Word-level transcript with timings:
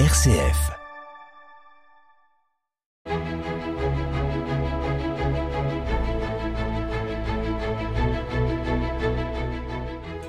RCF. 0.00 0.72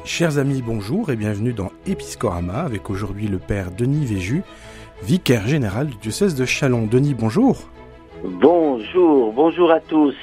Chers 0.03 0.37
amis, 0.37 0.61
bonjour 0.61 1.09
et 1.09 1.15
bienvenue 1.15 1.51
dans 1.51 1.71
Episcorama 1.87 2.59
avec 2.59 2.91
aujourd'hui 2.91 3.27
le 3.27 3.39
père 3.39 3.71
Denis 3.71 4.05
Véju, 4.05 4.43
vicaire 5.01 5.47
général 5.47 5.87
du 5.87 5.95
diocèse 5.95 6.35
de 6.35 6.45
Chalon. 6.45 6.85
Denis, 6.85 7.15
bonjour. 7.15 7.67
Bonjour, 8.23 9.33
bonjour 9.33 9.71
à 9.71 9.79
tous. 9.79 10.15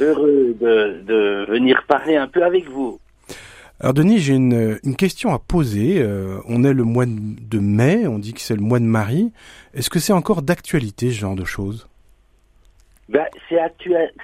Heureux 0.00 0.56
de, 0.58 1.44
venir 1.50 1.82
parler 1.86 2.16
un 2.16 2.28
peu 2.28 2.42
avec 2.42 2.66
vous. 2.70 2.98
Alors 3.80 3.94
Denis, 3.94 4.18
j'ai 4.18 4.34
une, 4.34 4.96
question 4.96 5.32
à 5.32 5.38
poser. 5.38 6.02
Euh, 6.02 6.38
on 6.48 6.64
est 6.64 6.72
le 6.72 6.82
mois 6.82 7.06
de 7.06 7.58
mai, 7.60 8.08
on 8.08 8.18
dit 8.18 8.34
que 8.34 8.40
c'est 8.40 8.56
le 8.56 8.60
mois 8.60 8.80
de 8.80 8.84
Marie. 8.84 9.32
Est-ce 9.72 9.88
que 9.88 10.00
c'est 10.00 10.12
encore 10.12 10.42
d'actualité 10.42 11.10
ce 11.10 11.20
genre 11.20 11.36
de 11.36 11.44
choses? 11.44 11.88
Ben, 13.08 13.26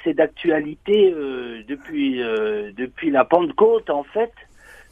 C'est 0.05 0.15
d'actualité 0.15 1.12
euh, 1.12 1.62
depuis, 1.69 2.21
euh, 2.21 2.73
depuis 2.77 3.11
la 3.11 3.25
Pentecôte 3.25 3.91
en 3.91 4.03
fait. 4.03 4.33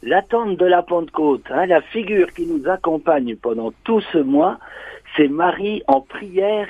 L'attente 0.05 0.56
de 0.56 0.67
la 0.67 0.83
Pentecôte, 0.83 1.45
hein, 1.51 1.67
la 1.67 1.81
figure 1.81 2.33
qui 2.33 2.47
nous 2.47 2.69
accompagne 2.69 3.37
pendant 3.37 3.73
tout 3.84 4.01
ce 4.12 4.19
mois, 4.19 4.59
c'est 5.17 5.29
Marie 5.29 5.83
en 5.89 6.01
prière 6.01 6.69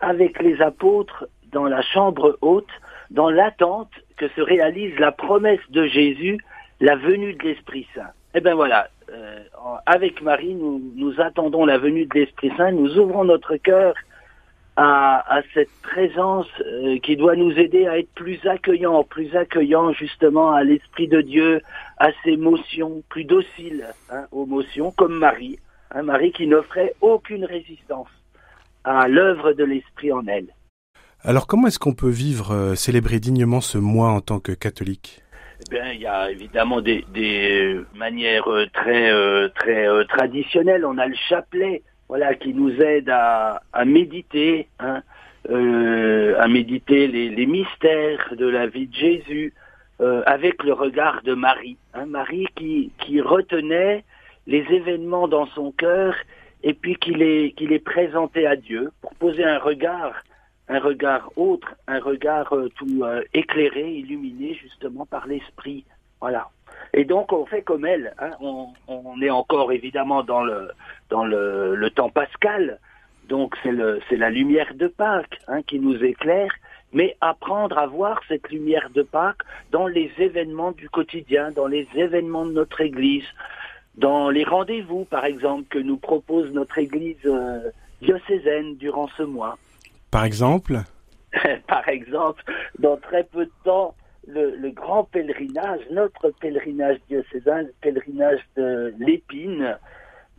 avec 0.00 0.42
les 0.42 0.60
apôtres 0.60 1.26
dans 1.52 1.66
la 1.66 1.82
chambre 1.82 2.38
haute 2.40 2.68
dans 3.10 3.30
l'attente 3.30 3.90
que 4.16 4.28
se 4.28 4.40
réalise 4.40 4.98
la 4.98 5.12
promesse 5.12 5.60
de 5.70 5.86
Jésus, 5.86 6.38
la 6.80 6.96
venue 6.96 7.34
de 7.34 7.42
l'Esprit 7.42 7.86
Saint. 7.94 8.10
Eh 8.34 8.40
bien 8.40 8.54
voilà, 8.54 8.88
euh, 9.10 9.40
avec 9.86 10.22
Marie, 10.22 10.54
nous, 10.54 11.14
attendons 11.18 11.64
la 11.64 11.78
venue 11.78 12.06
de 12.06 12.14
l'Esprit 12.14 12.52
Saint, 12.56 12.72
nous 12.72 12.98
ouvrons 12.98 13.24
notre 13.24 13.56
cœur 13.56 13.94
à, 14.76 15.38
à, 15.38 15.40
cette 15.54 15.70
présence 15.82 16.46
euh, 16.60 16.98
qui 16.98 17.16
doit 17.16 17.34
nous 17.34 17.52
aider 17.52 17.86
à 17.86 17.98
être 17.98 18.12
plus 18.14 18.38
accueillants, 18.46 19.04
plus 19.04 19.34
accueillants 19.34 19.92
justement 19.92 20.52
à 20.52 20.64
l'Esprit 20.64 21.08
de 21.08 21.22
Dieu, 21.22 21.62
à 21.96 22.08
ses 22.24 22.36
motions, 22.36 23.02
plus 23.08 23.24
dociles 23.24 23.86
hein, 24.10 24.26
aux 24.32 24.44
motions, 24.44 24.90
comme 24.90 25.18
Marie, 25.18 25.58
hein, 25.92 26.02
Marie 26.02 26.32
qui 26.32 26.46
n'offrait 26.46 26.94
aucune 27.00 27.46
résistance 27.46 28.08
à 28.84 29.08
l'œuvre 29.08 29.54
de 29.54 29.64
l'Esprit 29.64 30.12
en 30.12 30.26
elle. 30.26 30.48
Alors 31.22 31.46
comment 31.46 31.68
est-ce 31.68 31.78
qu'on 31.78 31.94
peut 31.94 32.10
vivre, 32.10 32.52
euh, 32.52 32.74
célébrer 32.74 33.18
dignement 33.18 33.60
ce 33.60 33.78
mois 33.78 34.10
en 34.10 34.20
tant 34.20 34.38
que 34.38 34.52
catholique? 34.52 35.22
Eh 35.60 35.70
bien, 35.70 35.92
il 35.92 36.00
y 36.00 36.06
a 36.06 36.30
évidemment 36.30 36.80
des, 36.80 37.04
des 37.12 37.80
manières 37.94 38.48
euh, 38.48 38.66
très 38.72 39.10
euh, 39.10 39.48
très 39.48 39.86
traditionnelles. 40.06 40.84
On 40.84 40.98
a 40.98 41.06
le 41.06 41.16
chapelet, 41.28 41.82
voilà, 42.08 42.34
qui 42.34 42.52
nous 42.54 42.70
aide 42.80 43.08
à, 43.08 43.62
à 43.72 43.84
méditer, 43.84 44.68
hein, 44.78 45.02
à 45.48 46.48
méditer 46.48 47.06
les, 47.06 47.30
les, 47.30 47.46
mystères 47.46 48.34
de 48.36 48.46
la 48.46 48.66
vie 48.66 48.86
de 48.86 48.94
Jésus, 48.94 49.54
avec 50.26 50.62
le 50.64 50.72
regard 50.72 51.22
de 51.22 51.34
Marie. 51.34 51.78
Hein, 51.94 52.06
Marie 52.06 52.46
qui, 52.56 52.90
qui 52.98 53.20
retenait 53.20 54.04
les 54.46 54.64
événements 54.70 55.28
dans 55.28 55.46
son 55.46 55.72
cœur 55.72 56.14
et 56.62 56.74
puis 56.74 56.96
qui 56.96 57.14
les, 57.14 57.52
qui 57.56 57.66
les 57.66 57.78
présentait 57.78 58.46
à 58.46 58.56
Dieu 58.56 58.90
pour 59.00 59.14
poser 59.14 59.44
un 59.44 59.58
regard 59.58 60.14
un 60.68 60.78
regard 60.80 61.30
autre, 61.36 61.74
un 61.86 62.00
regard 62.00 62.52
euh, 62.52 62.68
tout 62.76 63.02
euh, 63.02 63.22
éclairé, 63.34 63.90
illuminé 63.92 64.54
justement 64.54 65.06
par 65.06 65.26
l'esprit. 65.26 65.84
Voilà. 66.20 66.48
Et 66.92 67.04
donc 67.04 67.32
on 67.32 67.46
fait 67.46 67.62
comme 67.62 67.84
elle. 67.84 68.14
Hein. 68.18 68.30
On, 68.40 69.20
est 69.22 69.30
encore 69.30 69.72
évidemment 69.72 70.22
dans 70.22 70.44
le 70.44 71.88
temps 71.90 72.10
pascal. 72.10 72.78
Donc 73.28 73.56
c'est 73.62 73.72
le 73.72 74.00
c'est 74.08 74.16
la 74.16 74.30
lumière 74.30 74.74
de 74.74 74.86
Pâques 74.86 75.38
hein, 75.48 75.62
qui 75.62 75.78
nous 75.78 76.02
éclaire. 76.04 76.52
Mais 76.92 77.16
apprendre 77.20 77.76
à 77.78 77.86
voir 77.86 78.20
cette 78.28 78.48
lumière 78.48 78.90
de 78.90 79.02
Pâques 79.02 79.42
dans 79.72 79.86
les 79.86 80.10
événements 80.18 80.72
du 80.72 80.88
quotidien, 80.88 81.50
dans 81.50 81.66
les 81.66 81.86
événements 81.94 82.46
de 82.46 82.52
notre 82.52 82.80
Église, 82.80 83.26
dans 83.96 84.30
les 84.30 84.44
rendez-vous 84.44 85.04
par 85.04 85.24
exemple 85.24 85.64
que 85.68 85.78
nous 85.78 85.96
propose 85.96 86.52
notre 86.52 86.78
Église 86.78 87.16
euh, 87.26 87.70
diocésaine 88.00 88.76
durant 88.76 89.08
ce 89.16 89.24
mois. 89.24 89.58
Par 90.10 90.24
exemple? 90.24 90.80
Par 91.66 91.88
exemple, 91.88 92.42
dans 92.78 92.96
très 92.96 93.24
peu 93.24 93.46
de 93.46 93.52
temps, 93.64 93.94
le, 94.26 94.70
grand 94.70 95.04
pèlerinage, 95.04 95.80
notre 95.90 96.30
pèlerinage 96.30 96.98
diocésain, 97.08 97.62
le 97.62 97.74
pèlerinage 97.80 98.40
de 98.56 98.94
l'épine, 98.98 99.78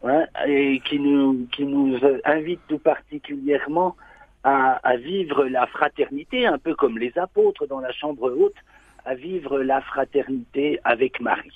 hein, 0.04 0.26
et 0.46 0.82
qui 0.82 1.00
nous, 1.00 1.48
qui 1.52 1.66
nous 1.66 1.98
invite 2.26 2.60
tout 2.68 2.80
particulièrement 2.80 3.96
à, 4.44 4.74
à, 4.88 4.98
vivre 4.98 5.46
la 5.46 5.68
fraternité, 5.68 6.46
un 6.46 6.58
peu 6.58 6.76
comme 6.76 6.98
les 6.98 7.18
apôtres 7.18 7.66
dans 7.68 7.80
la 7.80 7.92
chambre 7.92 8.32
haute, 8.32 8.56
à 9.06 9.16
vivre 9.16 9.60
la 9.60 9.82
fraternité 9.82 10.80
avec 10.84 11.22
Marie. 11.22 11.52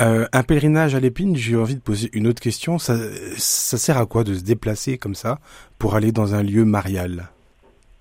Euh, 0.00 0.26
un 0.32 0.42
pèlerinage 0.44 0.94
à 0.94 1.00
l'épine, 1.00 1.34
j'ai 1.34 1.56
envie 1.56 1.74
de 1.74 1.80
poser 1.80 2.08
une 2.12 2.28
autre 2.28 2.40
question. 2.40 2.78
Ça, 2.78 2.94
sert 3.36 3.98
à 3.98 4.06
quoi 4.06 4.22
de 4.22 4.34
se 4.34 4.44
déplacer 4.44 4.96
comme 4.96 5.14
ça 5.14 5.38
pour 5.78 5.96
aller 5.96 6.12
dans 6.12 6.34
un 6.34 6.42
lieu 6.42 6.64
marial? 6.64 7.24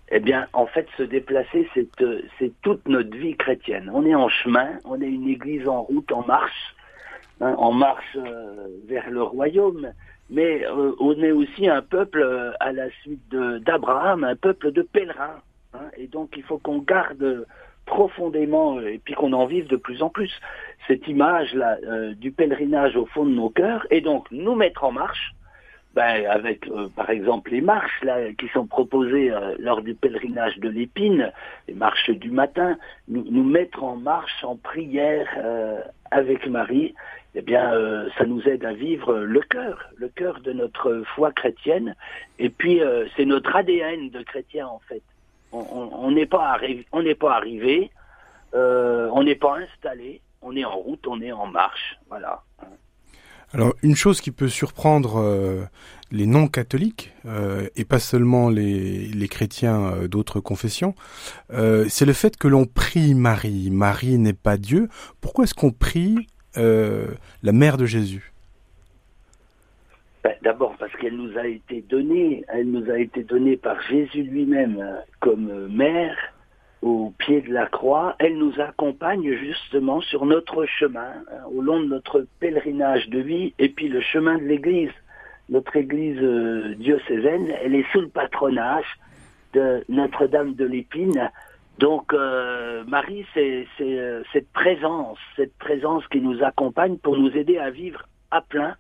Eh 0.10 0.20
bien, 0.20 0.48
en 0.54 0.68
fait, 0.68 0.88
se 0.96 1.04
déplacer, 1.04 1.68
c'est 1.74 1.88
euh, 2.02 2.22
c'est 2.40 2.52
toute 2.62 2.88
notre 2.88 3.16
vie 3.18 3.36
chrétienne. 3.36 3.90
On 3.94 4.06
est 4.06 4.16
en 4.16 4.30
chemin, 4.30 4.70
on 4.86 5.02
est 5.02 5.10
une 5.10 5.28
église 5.28 5.68
en 5.68 5.82
route, 5.82 6.12
en 6.12 6.26
marche, 6.26 6.76
hein, 7.42 7.56
en 7.58 7.74
marche 7.74 8.16
euh, 8.16 8.68
vers 8.88 9.10
le 9.10 9.24
royaume. 9.24 9.92
Mais 10.30 10.66
on 11.00 11.14
est 11.24 11.32
aussi 11.32 11.70
un 11.70 11.82
peuple 11.82 12.54
à 12.60 12.74
la 12.74 12.90
suite 13.02 13.30
d'Abraham, 13.30 14.26
un 14.26 14.36
peuple 14.36 14.74
de 14.74 14.82
pèlerins. 14.82 15.40
Hein, 15.74 15.86
et 15.96 16.08
donc, 16.08 16.34
il 16.36 16.44
faut 16.44 16.58
qu'on 16.58 16.80
garde 16.80 17.46
profondément 17.86 18.82
et 18.82 19.00
puis 19.04 19.16
qu'on 19.16 19.32
en 19.34 19.46
vive 19.46 19.68
de 19.68 19.78
plus 19.78 20.04
en 20.04 20.10
plus 20.10 20.32
cette 20.88 21.08
image 21.08 21.54
là 21.54 21.78
euh, 21.84 22.14
du 22.16 22.32
pèlerinage 22.32 22.96
au 22.96 23.06
fond 23.06 23.26
de 23.26 23.32
nos 23.32 23.50
cœurs 23.50 23.86
et 23.92 24.02
donc 24.02 24.30
nous 24.32 24.56
mettre 24.56 24.84
en 24.84 24.92
marche 24.92 25.34
ben, 25.94 26.26
avec 26.30 26.68
euh, 26.68 26.88
par 26.96 27.10
exemple 27.10 27.52
les 27.52 27.62
marches 27.62 28.04
là 28.04 28.32
qui 28.34 28.48
sont 28.50 28.66
proposées 28.66 29.32
euh, 29.32 29.56
lors 29.60 29.82
du 29.82 29.94
pèlerinage 29.94 30.58
de 30.60 30.70
l'épine 30.70 31.32
les 31.68 31.74
marches 31.74 32.10
du 32.10 32.32
matin 32.32 32.78
nous, 33.08 33.26
nous 33.30 33.44
mettre 33.44 33.84
en 33.84 33.96
marche 33.96 34.44
en 34.44 34.56
prière 34.56 35.28
avec 36.12 36.48
Marie 36.48 36.94
eh 37.36 37.42
bien 37.42 37.72
ça 38.18 38.26
nous 38.26 38.42
aide 38.48 38.66
à 38.66 38.74
vivre 38.74 39.20
le 39.20 39.42
cœur 39.42 39.90
le 39.98 40.10
cœur 40.10 40.40
de 40.40 40.54
notre 40.54 41.04
foi 41.16 41.32
chrétienne. 41.32 41.96
Et 42.40 42.50
puis 42.50 42.82
c'est 43.16 43.26
notre 43.26 43.56
ADN 43.56 44.10
de 44.10 44.22
chrétien 44.24 44.68
en 44.68 44.80
fait. 44.88 45.04
On 45.52 46.12
n'est 46.12 46.26
pas 46.26 46.50
arrivé, 46.50 46.86
on 46.92 47.04
n'est 47.04 47.16
pas 47.16 47.36
arrivé, 47.36 47.92
euh, 48.54 49.10
on 49.14 49.24
n'est 49.24 49.36
pas 49.36 49.58
installé, 49.58 50.22
on 50.42 50.56
est 50.56 50.66
en 50.66 50.78
route, 50.78 51.06
on 51.08 51.22
est 51.22 51.32
en 51.32 51.48
marche, 51.48 51.98
voilà. 52.10 52.44
Alors 53.54 53.74
une 53.82 53.96
chose 53.96 54.20
qui 54.20 54.32
peut 54.32 54.50
surprendre 54.50 55.22
euh, 55.22 55.64
les 56.12 56.26
non-catholiques 56.26 57.14
euh, 57.26 57.68
et 57.78 57.86
pas 57.86 58.00
seulement 58.00 58.50
les, 58.50 59.08
les 59.08 59.28
chrétiens 59.30 60.08
d'autres 60.08 60.42
confessions, 60.42 60.96
c'est 61.50 62.06
le 62.06 62.14
fait 62.14 62.36
que 62.38 62.48
l'on 62.48 62.66
prie 62.66 63.16
Marie. 63.16 63.72
Marie 63.72 64.18
n'est 64.18 64.34
pas 64.34 64.58
Dieu. 64.58 64.90
Pourquoi 65.22 65.46
est-ce 65.46 65.54
qu'on 65.54 65.72
prie 65.72 66.28
la 66.56 67.52
mère 67.52 67.78
de 67.78 67.86
Jésus? 67.86 68.34
Ben, 70.28 70.36
d'abord 70.42 70.76
parce 70.78 70.92
qu'elle 70.98 71.16
nous 71.16 71.38
a 71.38 71.48
été 71.48 71.82
donnée, 71.88 72.44
elle 72.50 72.70
nous 72.70 72.92
a 72.92 73.00
été 73.00 73.24
donnée 73.24 73.56
par 73.56 73.82
Jésus 73.84 74.24
lui-même 74.24 74.78
euh, 74.78 75.00
comme 75.22 75.50
euh, 75.50 75.70
mère 75.70 76.18
au 76.82 77.14
pied 77.18 77.42
de 77.42 77.54
la 77.54 77.66
croix. 77.66 78.16
Elle 78.20 78.38
nous 78.38 78.60
accompagne 78.60 79.34
justement 79.34 80.02
sur 80.02 80.26
notre 80.26 80.66
chemin, 80.66 81.12
hein, 81.32 81.44
au 81.52 81.62
long 81.62 81.80
de 81.80 81.88
notre 81.88 82.26
pèlerinage 82.40 83.10
de 83.10 83.20
vie, 83.20 83.54
et 83.60 83.70
puis 83.70 83.88
le 83.88 84.02
chemin 84.02 84.38
de 84.38 84.44
l'Église. 84.44 84.92
Notre 85.50 85.78
Église 85.78 86.20
euh, 86.22 86.76
diocésaine, 86.76 87.54
elle 87.64 87.76
est 87.76 87.90
sous 87.92 88.02
le 88.02 88.10
patronage 88.10 88.86
de 89.54 89.84
Notre-Dame 89.88 90.56
de 90.56 90.66
l'Épine. 90.66 91.32
Donc 91.80 92.12
Marie, 92.88 93.24
c'est 93.36 93.68
cette 94.34 94.52
présence, 94.52 95.20
cette 95.36 95.56
présence 95.60 96.06
qui 96.08 96.20
nous 96.20 96.44
accompagne 96.44 96.98
pour 96.98 97.16
nous 97.18 97.30
aider 97.38 97.60
à 97.60 97.70
vivre 97.70 98.02
à 98.32 98.42
plein 98.42 98.76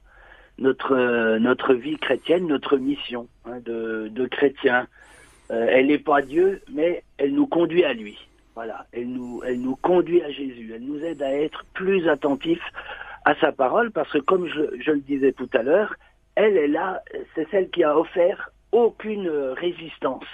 notre 0.60 0.94
euh, 0.94 1.40
notre 1.40 1.74
vie 1.74 1.98
chrétienne, 1.98 2.48
notre 2.48 2.78
mission 2.78 3.28
hein, 3.46 3.60
de, 3.66 4.10
de 4.12 4.26
chrétien. 4.26 4.88
Euh, 5.52 5.68
elle 5.70 5.88
n'est 5.88 5.98
pas 5.98 6.22
Dieu, 6.22 6.62
mais 6.72 7.04
elle 7.18 7.34
nous 7.34 7.48
conduit 7.48 7.84
à 7.84 7.94
lui. 7.94 8.18
Voilà, 8.56 8.86
elle 8.92 9.10
nous 9.10 9.42
elle 9.46 9.62
nous 9.62 9.76
conduit 9.76 10.22
à 10.22 10.32
Jésus. 10.32 10.72
Elle 10.76 10.84
nous 10.84 11.04
aide 11.04 11.22
à 11.22 11.32
être 11.32 11.64
plus 11.74 12.08
attentifs 12.10 12.64
à 13.26 13.36
sa 13.36 13.52
parole, 13.52 13.92
parce 13.92 14.12
que 14.12 14.18
comme 14.20 14.48
je, 14.48 14.92
le 14.92 15.00
disais 15.00 15.34
tout 15.34 15.50
à 15.54 15.62
l'heure, 15.62 15.96
elle 16.36 16.58
est 16.58 16.68
là, 16.68 17.02
c'est 17.36 17.48
celle 17.50 17.70
qui 17.70 17.84
a 17.84 17.98
offert 17.98 18.52
aucune 18.72 19.30
résistance 19.30 20.26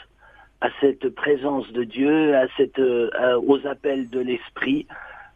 à 0.62 0.70
cette 0.80 1.10
présence 1.10 1.72
de 1.74 1.84
Dieu, 1.84 2.36
à 2.36 2.46
cette 2.56 2.80
euh, 2.80 3.42
aux 3.46 3.66
appels 3.68 4.10
de 4.10 4.20
l'esprit. 4.20 4.88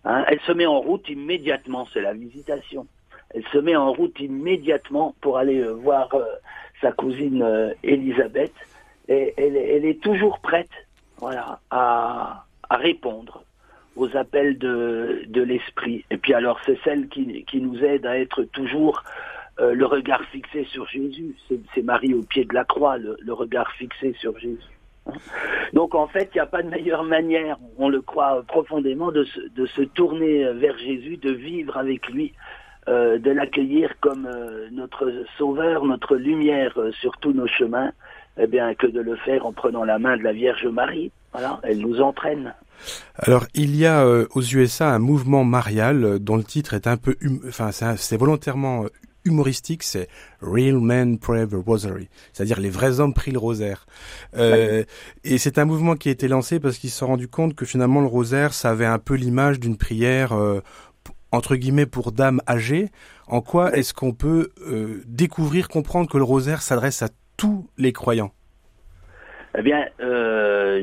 Hein. 0.05 0.23
Elle 0.27 0.39
se 0.41 0.51
met 0.51 0.65
en 0.65 0.79
route 0.79 1.09
immédiatement, 1.09 1.87
c'est 1.93 2.01
la 2.01 2.13
visitation 2.13 2.87
elle 3.31 3.43
se 3.51 3.57
met 3.57 3.75
en 3.75 3.91
route 3.91 4.17
immédiatement 4.21 5.13
pour 5.19 5.37
aller 5.37 5.61
voir 5.61 6.09
sa 6.81 6.93
cousine 6.93 7.75
Elisabeth. 7.83 8.53
Elle, 9.07 9.85
est 9.85 10.01
toujours 10.01 10.39
prête 10.39 10.69
voilà, 11.19 11.59
à, 11.71 12.45
répondre 12.69 13.43
aux 13.95 14.15
appels 14.15 14.57
de, 14.57 15.41
l'esprit. 15.41 16.05
Et 16.11 16.17
puis 16.17 16.33
alors, 16.33 16.59
c'est 16.65 16.77
celle 16.83 17.07
qui, 17.07 17.45
nous 17.55 17.83
aide 17.83 18.05
à 18.05 18.19
être 18.19 18.43
toujours 18.43 19.03
euh, 19.59 19.73
le 19.73 19.85
regard 19.85 20.23
fixé 20.25 20.65
sur 20.65 20.87
Jésus. 20.87 21.35
C'est 21.73 21.81
Marie 21.81 22.13
au 22.13 22.21
pied 22.21 22.45
de 22.45 22.53
la 22.53 22.63
croix, 22.63 22.97
le, 22.97 23.33
regard 23.33 23.71
fixé 23.73 24.13
sur 24.19 24.37
Jésus. 24.37 24.57
Donc 25.73 25.95
en 25.95 26.07
fait, 26.07 26.29
il 26.33 26.37
n'y 26.37 26.41
a 26.41 26.45
pas 26.45 26.61
de 26.61 26.69
meilleure 26.69 27.03
manière, 27.03 27.57
on 27.77 27.87
le 27.87 28.01
croit 28.01 28.43
profondément, 28.45 29.11
de 29.11 29.23
se, 29.23 29.81
tourner 29.81 30.51
vers 30.53 30.77
Jésus, 30.77 31.15
de 31.15 31.31
vivre 31.31 31.77
avec 31.77 32.09
lui, 32.09 32.33
euh, 32.89 33.17
de 33.17 33.31
l'accueillir 33.31 33.93
comme 34.01 34.27
euh, 34.27 34.67
notre 34.71 35.11
sauveur, 35.37 35.85
notre 35.85 36.17
lumière 36.17 36.77
sur 36.99 37.17
tous 37.17 37.31
nos 37.31 37.47
chemins, 37.47 37.91
eh 38.39 38.47
bien 38.47 38.73
que 38.75 38.87
de 38.87 39.01
le 39.01 39.15
faire 39.17 39.45
en 39.45 39.53
prenant 39.53 39.83
la 39.83 39.99
main 39.99 40.17
de 40.17 40.23
la 40.23 40.33
Vierge 40.33 40.65
Marie. 40.65 41.11
Voilà, 41.31 41.59
elle 41.63 41.79
nous 41.79 42.01
entraîne. 42.01 42.53
Alors, 43.15 43.45
il 43.53 43.75
y 43.75 43.85
a 43.85 44.05
euh, 44.05 44.27
aux 44.35 44.41
USA 44.41 44.93
un 44.93 44.99
mouvement 44.99 45.43
marial 45.43 46.03
euh, 46.03 46.19
dont 46.19 46.37
le 46.37 46.43
titre 46.43 46.73
est 46.73 46.87
un 46.87 46.97
peu, 46.97 47.15
hum, 47.23 47.41
enfin, 47.47 47.71
c'est 47.71 48.17
volontairement 48.17 48.83
euh, 48.83 48.87
humoristique, 49.25 49.83
c'est 49.83 50.07
Real 50.41 50.79
Men 50.79 51.17
Pray 51.19 51.47
the 51.47 51.55
Rosary, 51.55 52.07
c'est-à-dire 52.31 52.59
les 52.59 52.69
vrais 52.69 52.99
hommes 52.99 53.13
prient 53.13 53.31
le 53.31 53.39
rosaire. 53.39 53.85
Euh, 54.37 54.83
et 55.23 55.37
c'est 55.37 55.57
un 55.57 55.65
mouvement 55.65 55.95
qui 55.95 56.09
a 56.09 56.11
été 56.11 56.27
lancé 56.27 56.59
parce 56.59 56.77
qu'ils 56.77 56.91
se 56.91 56.99
sont 56.99 57.07
rendu 57.07 57.27
compte 57.27 57.53
que 57.53 57.65
finalement 57.65 57.99
le 57.99 58.07
rosaire, 58.07 58.53
ça 58.53 58.69
avait 58.69 58.85
un 58.85 58.99
peu 58.99 59.15
l'image 59.15 59.59
d'une 59.59 59.75
prière 59.75 60.33
entre 61.33 61.57
guillemets 61.57 61.85
pour 61.85 62.13
dames 62.13 62.39
âgées. 62.47 62.87
En 63.27 63.41
quoi 63.41 63.75
est-ce 63.75 63.93
qu'on 63.93 64.13
peut 64.13 64.51
découvrir, 65.05 65.67
comprendre 65.67 66.09
que 66.09 66.17
le 66.17 66.23
rosaire 66.23 66.61
s'adresse 66.61 67.01
à 67.01 67.09
tous 67.37 67.67
les 67.77 67.93
croyants 67.93 68.31
Eh 69.57 69.61
bien, 69.61 69.85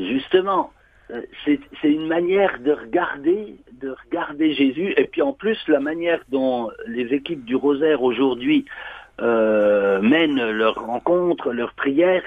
justement, 0.09 0.71
euh, 1.11 1.21
c'est 1.45 1.61
une 1.89 2.07
manière 2.07 2.59
de 2.61 2.73
regarder, 2.73 3.57
de 3.81 3.95
regarder 4.07 4.55
Jésus, 4.55 4.95
et 4.97 5.05
puis 5.05 5.21
en 5.23 5.33
plus 5.33 5.59
la 5.69 5.81
manière 5.81 6.21
dont 6.31 6.71
les 6.87 7.13
équipes 7.13 7.45
du 7.45 7.57
Rosaire 7.57 8.03
aujourd'hui 8.03 8.65
euh, 9.21 10.01
mènent 10.01 10.51
leurs 10.51 10.87
rencontres, 10.87 11.53
leurs 11.53 11.75
prières. 11.75 12.23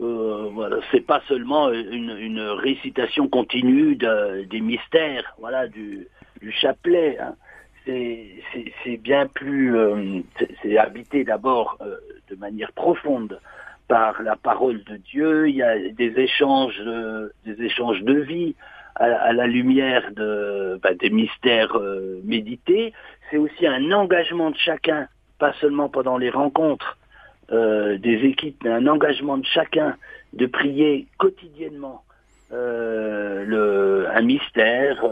Euh, 0.00 0.48
voilà, 0.52 0.78
c'est 0.90 1.04
pas 1.04 1.20
seulement 1.28 1.70
une, 1.72 2.40
récitation 2.40 3.28
continue 3.28 3.96
de, 3.96 4.44
des 4.44 4.60
mystères, 4.60 5.34
voilà, 5.38 5.66
du, 5.66 6.06
chapelet. 6.50 7.18
Hein. 7.20 7.34
C'est 7.84 8.96
bien 8.98 9.26
plus, 9.26 9.76
euh, 9.76 10.20
c'est 10.62 10.78
habité 10.78 11.24
d'abord 11.24 11.76
euh, 11.80 11.96
de 12.30 12.36
manière 12.36 12.70
profonde 12.72 13.40
par 13.92 14.22
la 14.22 14.36
parole 14.36 14.82
de 14.84 14.96
Dieu, 14.96 15.50
il 15.50 15.56
y 15.56 15.62
a 15.62 15.76
des 15.76 16.18
échanges, 16.18 16.80
des 17.44 17.62
échanges 17.62 18.00
de 18.00 18.14
vie 18.14 18.54
à, 18.96 19.34
la 19.34 19.46
lumière 19.46 20.10
de, 20.12 20.80
bah, 20.82 20.94
des 20.94 21.10
mystères 21.10 21.76
euh, 21.76 22.18
médités. 22.24 22.94
C'est 23.30 23.36
aussi 23.36 23.66
un 23.66 23.92
engagement 23.92 24.50
de 24.50 24.56
chacun, 24.56 25.08
pas 25.38 25.52
seulement 25.60 25.90
pendant 25.90 26.16
les 26.16 26.30
rencontres 26.30 26.96
euh, 27.52 27.98
des 27.98 28.24
équipes, 28.24 28.64
mais 28.64 28.70
un 28.70 28.86
engagement 28.86 29.36
de 29.36 29.44
chacun 29.44 29.94
de 30.32 30.46
prier 30.46 31.06
quotidiennement 31.18 32.02
euh, 32.54 33.44
le, 33.44 34.08
un 34.10 34.22
mystère, 34.22 35.04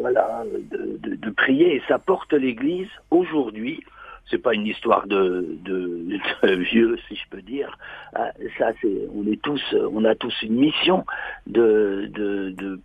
voilà, 0.00 0.42
de, 0.72 1.14
de, 1.14 1.30
prier. 1.30 1.76
Et 1.76 1.82
ça 1.86 2.00
porte 2.00 2.32
l'Église 2.32 2.90
aujourd'hui 3.12 3.84
c'est 4.30 4.38
pas 4.38 4.54
une 4.54 4.66
histoire 4.66 5.06
de, 5.06 5.46
de, 5.64 6.18
vieux, 6.54 6.98
si 7.08 7.16
je 7.16 7.28
peux 7.30 7.42
dire. 7.42 7.78
Ah, 8.14 8.30
ça, 8.58 8.72
c'est, 8.80 9.08
on 9.14 9.26
est 9.26 9.40
tous, 9.40 9.62
on 9.92 10.04
a 10.04 10.14
tous 10.14 10.34
une 10.42 10.56
mission 10.56 11.04
de, 11.46 12.10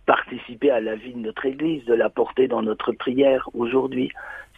participer 0.06 0.70
à 0.70 0.80
la 0.80 0.96
vie 0.96 1.12
de 1.12 1.18
notre 1.18 1.46
Église, 1.46 1.84
de 1.84 1.94
la 1.94 2.10
porter 2.10 2.48
dans 2.48 2.62
notre 2.62 2.92
prière 2.92 3.48
aujourd'hui. 3.54 4.10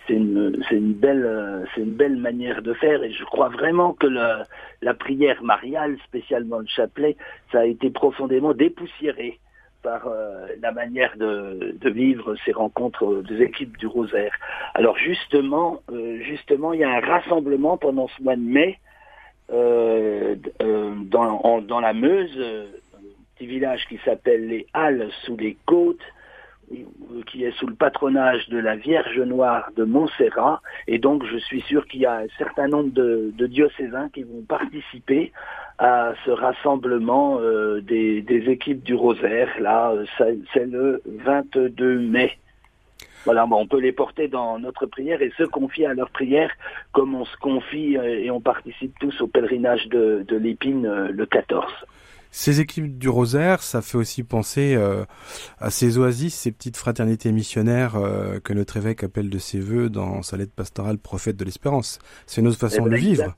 C'est 0.06 0.14
une, 0.14 0.92
belle, 0.92 1.66
c'est 1.74 1.80
une 1.80 1.94
belle 1.94 2.16
manière 2.16 2.62
de 2.62 2.72
faire, 2.74 3.02
et 3.02 3.10
je 3.10 3.24
crois 3.24 3.48
vraiment 3.48 3.92
que 3.92 4.06
la 4.06 4.94
prière 4.94 5.42
mariale, 5.42 5.96
spécialement 6.04 6.58
le 6.58 6.66
chapelet, 6.68 7.16
ça 7.50 7.60
a 7.60 7.64
été 7.64 7.90
profondément 7.90 8.54
dépoussiéré 8.54 9.40
par 9.86 10.08
euh, 10.08 10.48
la 10.60 10.72
manière 10.72 11.16
de, 11.16 11.76
vivre 11.84 12.34
ces 12.44 12.50
rencontres 12.50 13.22
des 13.22 13.40
équipes 13.40 13.76
du 13.76 13.86
Rosaire. 13.86 14.34
Alors 14.74 14.98
justement, 14.98 15.80
euh, 15.92 16.18
justement, 16.22 16.72
il 16.72 16.80
y 16.80 16.84
a 16.84 16.90
un 16.90 17.00
rassemblement 17.00 17.76
pendant 17.76 18.08
ce 18.08 18.20
mois 18.20 18.34
de 18.34 18.48
mai 18.58 18.80
euh, 19.52 20.34
dans, 21.04 21.60
dans, 21.60 21.80
la 21.80 21.92
Meuse, 21.92 22.36
un 22.36 23.04
petit 23.36 23.46
village 23.46 23.86
qui 23.88 23.98
s'appelle 24.04 24.48
les 24.48 24.66
Halles 24.74 25.08
sous 25.22 25.36
les 25.36 25.56
côtes, 25.66 26.08
qui 27.26 27.44
est 27.44 27.52
sous 27.58 27.66
le 27.66 27.74
patronage 27.74 28.48
de 28.48 28.58
la 28.58 28.76
Vierge 28.76 29.18
Noire 29.20 29.70
de 29.76 29.84
Montserrat. 29.84 30.60
Et 30.86 30.98
donc, 30.98 31.24
je 31.24 31.36
suis 31.38 31.60
sûr 31.62 31.86
qu'il 31.86 32.00
y 32.00 32.06
a 32.06 32.18
un 32.18 32.26
certain 32.38 32.68
nombre 32.68 32.90
de, 32.92 33.32
diocésains 33.46 34.08
qui 34.10 34.22
vont 34.22 34.42
participer 34.48 35.32
à 35.78 36.14
ce 36.24 36.30
rassemblement 36.30 37.38
euh, 37.40 37.80
des, 37.80 38.24
équipes 38.28 38.82
du 38.82 38.94
Rosaire. 38.94 39.48
Là, 39.60 39.92
c'est 40.18 40.66
le 40.66 41.02
22 41.06 41.98
mai. 41.98 42.32
Voilà, 43.26 43.44
on 43.50 43.66
peut 43.66 43.80
les 43.80 43.90
porter 43.90 44.28
dans 44.28 44.58
notre 44.60 44.86
prière 44.86 45.20
et 45.20 45.32
se 45.36 45.42
confier 45.42 45.86
à 45.86 45.94
leur 45.94 46.10
prière 46.10 46.50
comme 46.92 47.16
on 47.16 47.24
se 47.24 47.36
confie 47.38 47.98
euh, 47.98 48.20
et 48.22 48.30
on 48.30 48.40
participe 48.40 48.96
tous 49.00 49.20
au 49.20 49.26
pèlerinage 49.26 49.88
de, 49.88 50.24
l'épine 50.30 50.86
euh, 50.86 51.08
le 51.10 51.26
14. 51.26 51.64
Ces 52.30 52.60
équipes 52.60 52.98
du 52.98 53.08
Rosaire, 53.08 53.62
ça 53.62 53.82
fait 53.82 53.96
aussi 53.96 54.22
penser 54.22 54.74
euh, 54.76 55.04
à 55.58 55.70
ces 55.70 55.98
oasis, 55.98 56.34
ces 56.34 56.52
petites 56.52 56.76
fraternités 56.76 57.32
missionnaires 57.32 57.96
euh, 57.96 58.40
que 58.40 58.52
notre 58.52 58.76
évêque 58.76 59.04
appelle 59.04 59.30
de 59.30 59.38
ses 59.38 59.60
voeux 59.60 59.88
dans 59.88 60.22
sa 60.22 60.36
lettre 60.36 60.52
pastorale 60.54 60.98
Prophète 60.98 61.36
de 61.36 61.44
l'espérance. 61.44 61.98
C'est 62.26 62.40
une 62.40 62.48
autre 62.48 62.58
façon 62.58 62.86
de 62.86 62.96
vivre. 62.96 63.34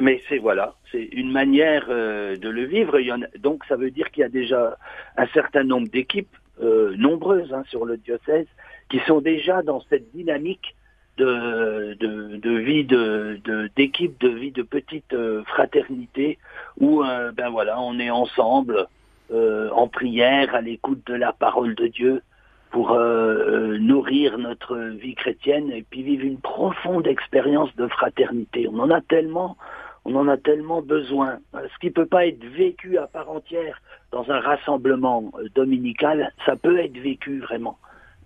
Mais 0.00 0.20
c'est 0.28 0.38
voilà, 0.38 0.76
c'est 0.92 1.02
une 1.02 1.32
manière 1.32 1.86
euh, 1.88 2.36
de 2.36 2.48
le 2.48 2.64
vivre. 2.64 2.98
Donc 3.40 3.64
ça 3.68 3.76
veut 3.76 3.90
dire 3.90 4.10
qu'il 4.10 4.20
y 4.20 4.24
a 4.24 4.28
déjà 4.28 4.78
un 5.16 5.26
certain 5.28 5.64
nombre 5.64 5.88
d'équipes 5.88 6.36
nombreuses 6.60 7.52
hein, 7.52 7.62
sur 7.68 7.84
le 7.84 7.96
diocèse 7.96 8.46
qui 8.90 8.98
sont 9.06 9.20
déjà 9.20 9.62
dans 9.62 9.80
cette 9.88 10.10
dynamique 10.12 10.74
de, 11.18 12.58
vie 12.58 12.84
de 12.84 13.40
d'équipe, 13.76 14.18
de, 14.20 14.28
vie 14.28 14.52
de 14.52 14.62
petite 14.62 15.12
euh, 15.12 15.42
fraternité 15.44 16.38
où 16.80 17.02
euh, 17.02 17.32
ben 17.32 17.50
voilà, 17.50 17.80
on 17.80 17.98
est 17.98 18.10
ensemble 18.10 18.86
euh, 19.32 19.70
en 19.70 19.88
prière, 19.88 20.54
à 20.54 20.60
l'écoute 20.60 21.06
de 21.06 21.14
la 21.14 21.32
parole 21.32 21.74
de 21.74 21.86
Dieu 21.86 22.22
pour 22.70 22.90
nourrir 22.98 24.36
notre 24.36 24.76
vie 24.76 25.14
chrétienne 25.14 25.72
et 25.72 25.82
puis 25.88 26.02
vivre 26.02 26.24
une 26.24 26.38
profonde 26.38 27.06
expérience 27.06 27.74
de 27.76 27.88
fraternité. 27.88 28.68
On 28.70 28.78
en 28.80 28.90
a 28.90 29.00
tellement, 29.00 29.56
on 30.04 30.14
en 30.16 30.28
a 30.28 30.36
tellement 30.36 30.82
besoin. 30.82 31.38
Ce 31.54 31.78
qui 31.80 31.90
peut 31.90 32.04
pas 32.04 32.26
être 32.26 32.44
vécu 32.44 32.98
à 32.98 33.06
part 33.06 33.30
entière 33.30 33.80
dans 34.12 34.30
un 34.30 34.38
rassemblement 34.40 35.32
dominical, 35.54 36.30
ça 36.44 36.56
peut 36.56 36.78
être 36.78 36.98
vécu 36.98 37.40
vraiment 37.40 37.78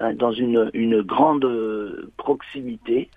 Hein, 0.03 0.15
dans 0.15 0.33
une, 0.33 1.03
grande 1.03 1.49
proximité 2.17 3.09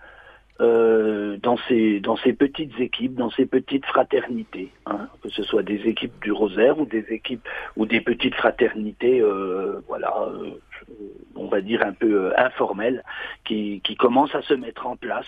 euh, 0.61 1.35
dans 1.41 1.57
ces 1.67 1.99
dans 1.99 2.15
petites 2.15 2.79
équipes, 2.79 3.15
dans 3.15 3.31
ces 3.31 3.47
petites 3.47 3.85
fraternités, 3.87 4.71
hein, 4.85 5.09
que 5.23 5.29
ce 5.29 5.41
soit 5.41 5.63
des 5.63 5.87
équipes 5.87 6.13
du 6.21 6.31
Rosaire 6.31 6.79
ou 6.79 6.85
des 6.85 7.05
équipes 7.09 7.41
ou 7.75 7.87
des 7.87 8.01
petites 8.01 8.35
fraternités, 8.35 9.19
euh, 9.19 9.81
voilà, 9.87 10.13
euh, 10.27 10.51
on 11.35 11.47
va 11.47 11.61
dire 11.61 11.81
un 11.81 11.93
peu 11.93 12.31
informelles, 12.37 13.03
qui, 13.45 13.81
commencent 13.97 14.35
à 14.35 14.43
se 14.43 14.53
mettre 14.53 14.85
en 14.85 14.95
place 14.95 15.27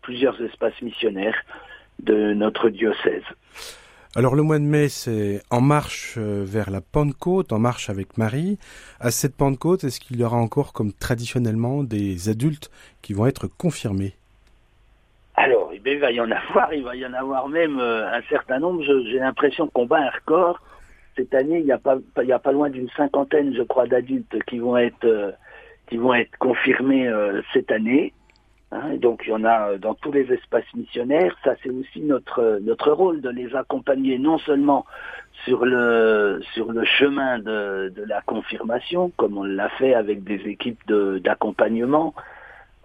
plusieurs 0.00 0.40
espaces 0.40 0.80
missionnaires 0.80 1.36
de 1.98 2.32
notre 2.32 2.70
diocèse. 2.70 3.24
Alors 4.16 4.34
le 4.34 4.42
mois 4.42 4.58
de 4.58 4.64
mai, 4.64 4.88
c'est 4.88 5.40
en 5.52 5.60
marche 5.60 6.16
euh, 6.18 6.42
vers 6.44 6.68
la 6.70 6.80
Pentecôte, 6.80 7.52
en 7.52 7.60
marche 7.60 7.90
avec 7.90 8.18
Marie. 8.18 8.58
À 8.98 9.12
cette 9.12 9.36
Pentecôte, 9.36 9.84
est-ce 9.84 10.00
qu'il 10.00 10.18
y 10.18 10.24
aura 10.24 10.36
encore, 10.36 10.72
comme 10.72 10.92
traditionnellement, 10.92 11.84
des 11.84 12.28
adultes 12.28 12.72
qui 13.02 13.12
vont 13.12 13.26
être 13.26 13.46
confirmés? 13.46 14.14
Alors, 15.36 15.70
eh 15.72 15.80
il 15.84 16.00
va 16.00 16.10
y 16.10 16.20
en 16.20 16.28
avoir, 16.28 16.74
il 16.74 16.82
va 16.82 16.96
y 16.96 17.06
en 17.06 17.12
avoir 17.12 17.48
même 17.48 17.78
euh, 17.78 18.12
un 18.12 18.20
certain 18.22 18.58
nombre. 18.58 18.82
J'ai 18.82 19.20
l'impression 19.20 19.68
qu'on 19.68 19.86
bat 19.86 20.00
un 20.00 20.10
record. 20.10 20.60
Cette 21.16 21.32
année, 21.32 21.60
il 21.60 21.66
n'y 21.66 21.72
a 21.72 21.78
pas, 21.78 21.96
il 22.20 22.32
a 22.32 22.40
pas 22.40 22.50
loin 22.50 22.68
d'une 22.68 22.90
cinquantaine, 22.96 23.54
je 23.56 23.62
crois, 23.62 23.86
d'adultes 23.86 24.42
qui 24.48 24.58
vont 24.58 24.76
être 24.76 25.04
euh, 25.04 25.30
qui 25.88 25.98
vont 25.98 26.14
être 26.14 26.36
confirmés 26.38 27.08
cette 27.52 27.70
année. 27.70 28.12
Hein, 28.72 28.96
donc 28.98 29.22
il 29.26 29.30
y 29.30 29.32
en 29.32 29.44
a 29.44 29.70
euh, 29.70 29.78
dans 29.78 29.94
tous 29.94 30.12
les 30.12 30.32
espaces 30.32 30.72
missionnaires. 30.74 31.36
Ça 31.42 31.54
c'est 31.62 31.70
aussi 31.70 32.00
notre 32.00 32.38
euh, 32.40 32.60
notre 32.60 32.92
rôle 32.92 33.20
de 33.20 33.28
les 33.28 33.54
accompagner 33.56 34.18
non 34.18 34.38
seulement 34.38 34.86
sur 35.44 35.64
le 35.64 36.40
sur 36.52 36.70
le 36.70 36.84
chemin 36.84 37.38
de, 37.38 37.88
de 37.88 38.04
la 38.04 38.20
confirmation, 38.20 39.10
comme 39.16 39.38
on 39.38 39.44
l'a 39.44 39.70
fait 39.70 39.94
avec 39.94 40.22
des 40.22 40.40
équipes 40.48 40.80
d'accompagnement 40.88 42.14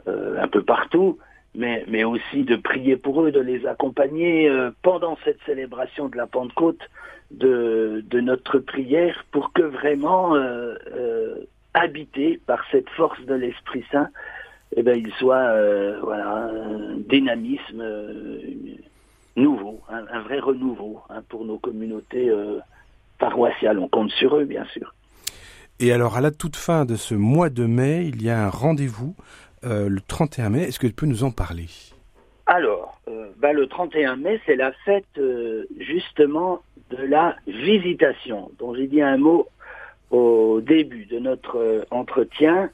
euh, 0.07 0.41
un 0.41 0.47
peu 0.47 0.63
partout, 0.63 1.19
mais, 1.55 1.83
mais 1.87 2.03
aussi 2.03 2.43
de 2.43 2.55
prier 2.55 2.97
pour 2.97 3.23
eux, 3.23 3.31
de 3.31 3.39
les 3.39 3.65
accompagner 3.65 4.49
euh, 4.49 4.71
pendant 4.81 5.17
cette 5.23 5.39
célébration 5.45 6.09
de 6.09 6.17
la 6.17 6.27
Pentecôte 6.27 6.81
de, 7.31 8.03
de 8.07 8.19
notre 8.19 8.59
prière 8.59 9.25
pour 9.31 9.51
que 9.53 9.63
vraiment, 9.63 10.35
euh, 10.35 10.75
euh, 10.95 11.35
habité 11.73 12.39
par 12.45 12.63
cette 12.71 12.89
force 12.89 13.19
de 13.25 13.33
l'Esprit 13.33 13.83
Saint, 13.91 14.09
eh 14.75 14.83
ben, 14.83 14.97
il 14.97 15.11
soit 15.13 15.51
voilà, 16.01 16.49
un 16.49 16.97
dynamisme 17.09 17.83
nouveau, 19.35 19.81
un, 19.89 20.21
vrai 20.21 20.39
renouveau 20.39 20.99
hein, 21.09 21.21
pour 21.29 21.45
nos 21.45 21.57
communautés 21.57 22.31
paroissiales. 23.19 23.79
On 23.79 23.87
compte 23.87 24.11
sur 24.11 24.35
eux, 24.37 24.45
bien 24.45 24.65
sûr. 24.65 24.93
Et 25.79 25.91
alors, 25.91 26.15
à 26.15 26.21
la 26.21 26.31
toute 26.31 26.55
fin 26.55 26.85
de 26.85 26.95
ce 26.95 27.15
mois 27.15 27.49
de 27.49 27.65
mai, 27.65 28.05
il 28.07 28.23
y 28.23 28.29
a 28.29 28.45
un 28.45 28.49
rendez-vous 28.49 29.13
euh, 29.65 29.89
le 29.89 29.99
31 29.99 30.49
mai. 30.49 30.63
Est-ce 30.63 30.79
que 30.79 30.87
tu 30.87 30.93
peux 30.93 31.05
nous 31.05 31.25
en 31.25 31.31
parler? 31.31 31.65
Alors, 32.45 33.01
euh, 33.09 33.27
bah, 33.37 33.51
le 33.51 33.67
31 33.67 34.15
mai, 34.15 34.39
c'est 34.45 34.55
la 34.55 34.71
fête 34.85 35.05
euh, 35.17 35.65
justement 35.79 36.61
de 36.91 37.03
la 37.03 37.35
visitation, 37.47 38.51
dont 38.57 38.73
j'ai 38.73 38.87
dit 38.87 39.01
un 39.01 39.17
mot 39.17 39.47
au 40.11 40.61
début 40.61 41.05
de 41.07 41.19
notre 41.19 41.85
entretien. 41.91 42.69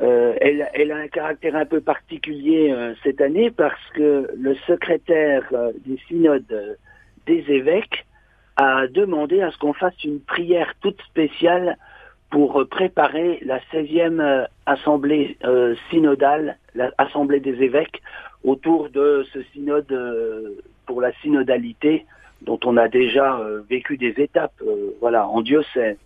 Elle, 0.00 0.68
elle, 0.72 0.92
a 0.92 0.96
un 0.96 1.08
caractère 1.08 1.54
un 1.56 1.66
peu 1.66 1.80
particulier 1.80 2.74
cette 3.02 3.20
année 3.20 3.50
parce 3.50 3.84
que 3.94 4.30
le 4.34 4.54
secrétaire 4.66 5.42
du 5.84 5.98
synode 6.08 6.78
des 7.26 7.44
évêques 7.48 8.06
a 8.56 8.86
demandé 8.86 9.42
à 9.42 9.50
ce 9.50 9.58
qu'on 9.58 9.72
fasse 9.72 10.02
une 10.04 10.20
prière 10.20 10.72
toute 10.80 11.00
spéciale 11.02 11.76
pour 12.30 12.64
préparer 12.68 13.40
la 13.44 13.58
16e 13.72 14.20
euh, 14.20 14.44
assemblée 14.66 15.36
euh, 15.44 15.74
synodale, 15.90 16.56
l'assemblée 16.74 17.40
des 17.40 17.62
évêques, 17.62 18.00
autour 18.44 18.88
de 18.88 19.26
ce 19.32 19.42
synode 19.52 19.90
euh, 19.90 20.62
pour 20.86 21.00
la 21.00 21.12
synodalité 21.20 22.06
dont 22.42 22.58
on 22.64 22.76
a 22.76 22.88
déjà 22.88 23.38
vécu 23.68 23.98
des 23.98 24.14
étapes 24.16 24.62
voilà, 25.00 25.28
en 25.28 25.42
diocèse. 25.42 25.98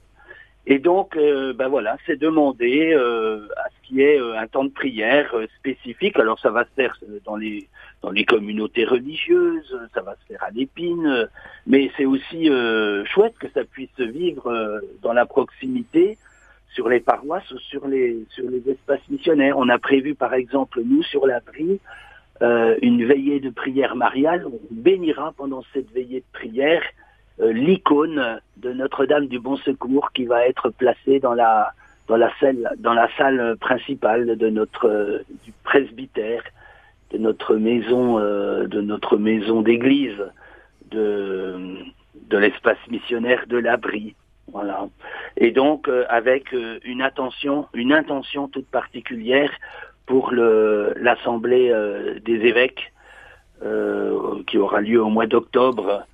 Et 0.66 0.78
donc, 0.78 1.14
ben 1.16 1.68
voilà, 1.68 1.99
c'est 2.06 2.16
demander 2.16 2.94
à 2.94 3.68
ce 3.68 3.87
qu'il 3.87 3.99
y 3.99 4.02
ait 4.02 4.18
un 4.18 4.47
temps 4.47 4.64
de 4.64 4.71
prière 4.71 5.35
spécifique. 5.59 6.18
Alors, 6.18 6.38
ça 6.40 6.50
va 6.50 6.64
se 6.64 6.71
faire 6.75 6.97
dans 7.25 7.37
les 7.37 7.68
dans 8.00 8.11
les 8.11 8.25
communautés 8.25 8.85
religieuses, 8.85 9.78
ça 9.94 10.00
va 10.00 10.14
se 10.14 10.26
faire 10.26 10.42
à 10.42 10.50
l'épine, 10.50 11.28
mais 11.66 11.90
c'est 11.97 12.06
aussi 12.06 12.50
chouette 13.04 13.35
que 13.38 13.49
ça 13.50 13.64
puisse 13.64 13.99
vivre 13.99 14.80
dans 15.02 15.12
la 15.12 15.26
proximité 15.26 16.16
sur 16.75 16.88
les 16.88 17.00
paroisses 17.00 17.50
ou 17.50 17.59
sur 17.59 17.87
les 17.87 18.25
sur 18.30 18.49
les 18.50 18.68
espaces 18.71 19.06
missionnaires. 19.09 19.59
On 19.59 19.68
a 19.68 19.78
prévu 19.78 20.14
par 20.14 20.35
exemple 20.35 20.80
nous 20.85 21.02
sur 21.02 21.26
l'abri 21.26 21.80
euh, 22.42 22.76
une 22.83 23.04
veillée 23.04 23.38
de 23.38 23.50
prière 23.50 23.94
mariale. 23.94 24.44
On 24.47 24.59
bénira 24.71 25.33
pendant 25.37 25.62
cette 25.73 25.90
veillée 25.92 26.21
de 26.21 26.33
prière 26.33 26.83
euh, 26.83 27.03
l'icône 27.38 28.40
de 28.56 28.72
Notre-Dame 28.72 29.26
du 29.26 29.38
Bon 29.38 29.56
Secours 29.56 30.12
qui 30.12 30.24
va 30.24 30.46
être 30.46 30.70
placée 30.70 31.20
dans 31.20 31.34
la 31.34 31.72
dans 32.06 32.16
la 32.16 32.30
salle 32.38 32.70
dans 32.78 32.92
la 32.92 33.08
salle 33.16 33.56
principale 33.56 34.36
de 34.36 34.48
notre 34.50 35.22
du 35.44 35.52
presbytère 35.64 36.42
de 37.12 37.18
notre 37.18 37.56
maison 37.56 38.18
euh, 38.18 38.66
de 38.66 38.80
notre 38.80 39.16
maison 39.16 39.62
d'église 39.62 40.22
de 40.90 41.76
de 42.28 42.38
l'espace 42.38 42.78
missionnaire 42.88 43.46
de 43.48 43.56
l'abri 43.56 44.14
voilà. 44.52 44.86
Et 45.36 45.50
donc 45.50 45.88
euh, 45.88 46.04
avec 46.08 46.52
euh, 46.54 46.78
une 46.84 47.02
attention, 47.02 47.66
une 47.74 47.92
intention 47.92 48.48
toute 48.48 48.68
particulière 48.68 49.50
pour 50.06 50.32
l'assemblée 50.32 51.70
euh, 51.70 52.18
des 52.24 52.46
évêques 52.46 52.90
qui 54.46 54.58
aura 54.58 54.82
lieu 54.82 55.02
au 55.02 55.08
mois 55.08 55.26
d'octobre 55.26 56.04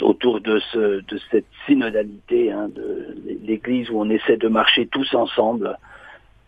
autour 0.00 0.40
de, 0.40 0.60
ce, 0.72 1.00
de 1.00 1.20
cette 1.30 1.46
synodalité 1.66 2.50
hein, 2.50 2.68
de 2.74 3.16
l'Église 3.44 3.88
où 3.90 4.00
on 4.00 4.10
essaie 4.10 4.36
de 4.36 4.48
marcher 4.48 4.86
tous 4.86 5.14
ensemble. 5.14 5.76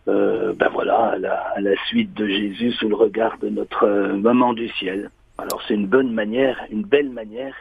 ben 0.05 0.69
voilà, 0.71 1.11
à 1.13 1.17
la, 1.17 1.33
à 1.55 1.61
la, 1.61 1.75
suite 1.87 2.13
de 2.13 2.27
Jésus 2.27 2.73
sous 2.73 2.89
le 2.89 2.95
regard 2.95 3.37
de 3.39 3.49
notre 3.49 3.87
maman 4.13 4.53
du 4.53 4.67
ciel. 4.69 5.09
Alors 5.37 5.61
c'est 5.67 5.73
une 5.73 5.87
bonne 5.87 6.11
manière, 6.11 6.59
une 6.69 6.83
belle 6.83 7.09
manière 7.09 7.55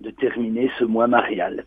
de 0.00 0.10
terminer 0.10 0.70
ce 0.78 0.84
mois 0.84 1.06
marial. 1.06 1.64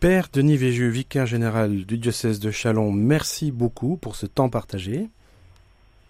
Père 0.00 0.26
Denis 0.32 0.56
Véjeux, 0.56 0.88
vicaire 0.88 1.26
général 1.26 1.84
du 1.84 1.96
diocèse 1.96 2.40
de 2.40 2.50
Chalon, 2.50 2.90
merci 2.90 3.52
beaucoup 3.52 3.96
pour 3.96 4.16
ce 4.16 4.26
temps 4.26 4.48
partagé. 4.48 5.06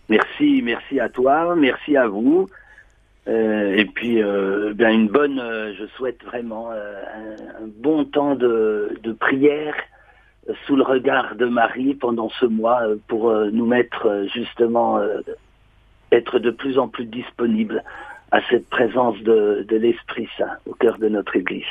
Merci, 0.08 0.62
merci 0.62 0.98
à 0.98 1.08
toi, 1.08 1.54
merci 1.56 1.96
à 1.96 2.06
vous. 2.06 2.48
Euh, 3.28 3.76
et 3.76 3.84
puis, 3.84 4.22
euh, 4.22 4.72
bien 4.74 4.90
une 4.90 5.08
bonne, 5.08 5.38
euh, 5.38 5.72
je 5.78 5.86
souhaite 5.96 6.22
vraiment 6.24 6.70
un, 6.72 7.66
bon 7.78 8.04
temps 8.04 8.34
de, 8.34 8.98
de 9.02 9.12
prière 9.12 9.74
sous 10.66 10.74
le 10.74 10.82
regard 10.82 11.36
de 11.36 11.46
Marie 11.46 11.94
pendant 11.94 12.28
ce 12.40 12.46
mois 12.46 12.82
pour 13.06 13.32
nous 13.32 13.66
mettre 13.66 14.26
justement, 14.34 15.00
être 16.10 16.40
de 16.40 16.50
plus 16.50 16.80
en 16.80 16.88
plus 16.88 17.04
disponibles 17.04 17.84
à 18.32 18.40
cette 18.50 18.68
présence 18.68 19.16
de, 19.22 19.64
de 19.68 19.76
l'Esprit 19.76 20.28
Saint 20.36 20.50
au 20.66 20.74
cœur 20.74 20.98
de 20.98 21.08
notre 21.08 21.36
Église. 21.36 21.62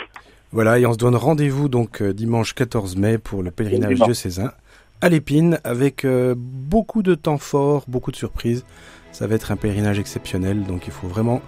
Voilà, 0.54 0.80
et 0.80 0.86
on 0.86 0.94
se 0.94 0.98
donne 0.98 1.18
rendez-vous 1.18 1.68
donc 1.68 2.02
dimanche 2.02 2.56
14 2.56 2.96
mai 2.96 3.18
pour 3.18 3.44
le 3.44 3.52
pèlerinage 3.52 4.00
diocésain 4.00 4.52
à 5.02 5.10
l'épine 5.10 5.60
avec 5.64 6.06
euh, 6.06 6.36
beaucoup 6.38 7.02
de 7.02 7.16
temps 7.16 7.38
fort, 7.38 7.86
beaucoup 7.88 8.12
de 8.12 8.16
surprises. 8.16 8.64
Ça 9.12 9.28
va 9.28 9.36
être 9.36 9.52
un 9.52 9.56
pèlerinage 9.58 10.00
exceptionnel, 10.00 10.64
donc 10.64 10.88
il 10.88 10.94
faut 10.94 11.08
vraiment 11.08 11.42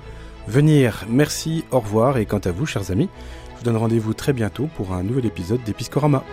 venir. 0.47 1.05
Merci, 1.07 1.63
au 1.71 1.79
revoir, 1.79 2.17
et 2.17 2.25
quant 2.25 2.39
à 2.39 2.51
vous, 2.51 2.65
chers 2.65 2.91
amis, 2.91 3.09
je 3.53 3.57
vous 3.59 3.63
donne 3.63 3.77
rendez-vous 3.77 4.13
très 4.13 4.33
bientôt 4.33 4.67
pour 4.75 4.93
un 4.93 5.03
nouvel 5.03 5.25
épisode 5.25 5.63
d'Episcorama. 5.63 6.23